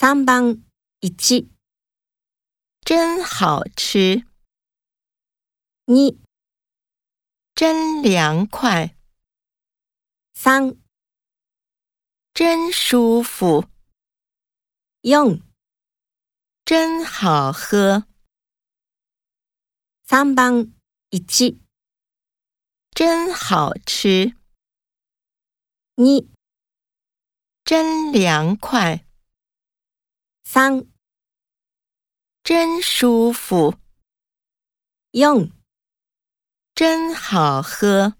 [0.00, 0.64] 三番
[1.00, 1.10] 一，
[2.80, 4.24] 真好吃。
[5.84, 6.16] 二，
[7.54, 8.96] 真凉快。
[10.32, 10.74] 三，
[12.32, 13.68] 真舒服。
[15.02, 15.42] 用，
[16.64, 18.06] 真好喝。
[20.04, 20.72] 三番
[21.10, 21.60] 一，
[22.92, 24.34] 真好吃。
[25.96, 26.26] 二，
[27.62, 29.04] 真凉快。
[30.52, 30.84] 三，
[32.42, 33.76] 真舒服。
[35.12, 35.48] 用，
[36.74, 38.16] 真好喝。